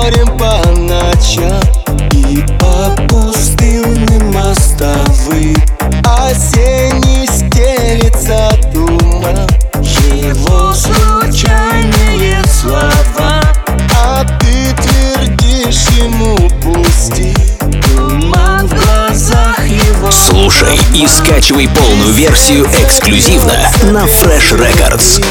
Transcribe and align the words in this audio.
морем 0.00 0.38
по 0.38 0.66
ночам 0.78 1.60
И 2.12 2.44
по 2.58 2.90
пустынным 3.08 4.32
мостовым. 4.32 5.56
Осенний 6.04 7.26
стелится 7.26 8.50
туман 8.72 9.46
Его 9.82 10.72
случайные 10.72 12.42
слова. 12.46 13.42
А 14.02 14.24
ты 14.40 14.74
твердишь 14.82 15.88
ему 15.98 16.36
пусти 16.62 17.34
Туман 17.94 18.66
в 18.66 18.74
глазах 18.74 19.66
его. 19.66 20.10
Слушай 20.10 20.78
и 20.94 21.06
скачивай 21.06 21.68
полную 21.68 22.12
версию 22.12 22.66
эксклюзивно 22.82 23.70
на 23.82 24.04
Fresh 24.04 24.56
Records. 24.56 25.22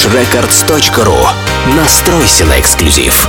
freshrecords.ru 0.00 1.26
Настройся 1.76 2.46
на 2.46 2.58
эксклюзив. 2.58 3.28